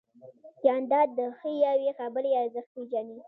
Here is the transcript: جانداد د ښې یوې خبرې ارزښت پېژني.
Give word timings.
جانداد 0.63 1.07
د 1.17 1.19
ښې 1.37 1.51
یوې 1.67 1.91
خبرې 1.99 2.31
ارزښت 2.41 2.69
پېژني. 2.75 3.17